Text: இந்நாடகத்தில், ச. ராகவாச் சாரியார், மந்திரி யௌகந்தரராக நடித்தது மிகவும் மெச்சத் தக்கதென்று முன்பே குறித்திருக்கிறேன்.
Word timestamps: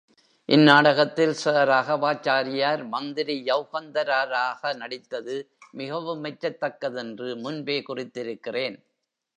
இந்நாடகத்தில், 0.49 1.33
ச. 1.33 1.51
ராகவாச் 1.69 2.23
சாரியார், 2.23 2.87
மந்திரி 2.87 3.43
யௌகந்தரராக 3.45 4.73
நடித்தது 4.75 5.35
மிகவும் 5.73 6.23
மெச்சத் 6.23 6.59
தக்கதென்று 6.61 7.29
முன்பே 7.37 7.79
குறித்திருக்கிறேன். 7.89 8.77